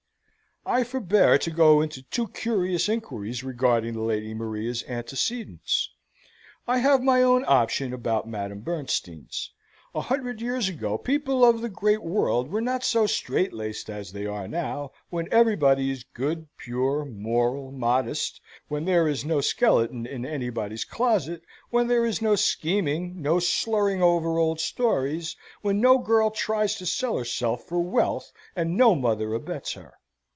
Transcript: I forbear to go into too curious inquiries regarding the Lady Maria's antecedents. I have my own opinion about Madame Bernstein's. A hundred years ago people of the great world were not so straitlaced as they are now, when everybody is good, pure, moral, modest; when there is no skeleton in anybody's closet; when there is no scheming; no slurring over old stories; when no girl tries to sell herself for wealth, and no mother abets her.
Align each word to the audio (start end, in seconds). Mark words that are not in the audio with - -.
I 0.63 0.83
forbear 0.83 1.39
to 1.39 1.49
go 1.49 1.81
into 1.81 2.03
too 2.03 2.27
curious 2.27 2.87
inquiries 2.87 3.43
regarding 3.43 3.95
the 3.95 4.03
Lady 4.03 4.35
Maria's 4.35 4.83
antecedents. 4.87 5.89
I 6.67 6.77
have 6.77 7.01
my 7.01 7.23
own 7.23 7.43
opinion 7.45 7.95
about 7.95 8.27
Madame 8.27 8.59
Bernstein's. 8.59 9.51
A 9.95 10.01
hundred 10.01 10.39
years 10.39 10.69
ago 10.69 10.99
people 10.99 11.43
of 11.43 11.61
the 11.61 11.67
great 11.67 12.03
world 12.03 12.51
were 12.51 12.61
not 12.61 12.83
so 12.83 13.07
straitlaced 13.07 13.89
as 13.89 14.11
they 14.11 14.27
are 14.27 14.47
now, 14.47 14.91
when 15.09 15.27
everybody 15.31 15.89
is 15.89 16.03
good, 16.03 16.45
pure, 16.59 17.05
moral, 17.05 17.71
modest; 17.71 18.39
when 18.67 18.85
there 18.85 19.07
is 19.07 19.25
no 19.25 19.41
skeleton 19.41 20.05
in 20.05 20.27
anybody's 20.27 20.85
closet; 20.85 21.41
when 21.71 21.87
there 21.87 22.05
is 22.05 22.21
no 22.21 22.35
scheming; 22.35 23.19
no 23.19 23.39
slurring 23.39 24.03
over 24.03 24.37
old 24.37 24.59
stories; 24.59 25.35
when 25.63 25.81
no 25.81 25.97
girl 25.97 26.29
tries 26.29 26.75
to 26.75 26.85
sell 26.85 27.17
herself 27.17 27.63
for 27.63 27.79
wealth, 27.81 28.31
and 28.55 28.77
no 28.77 28.93
mother 28.93 29.33
abets 29.33 29.73
her. 29.73 29.95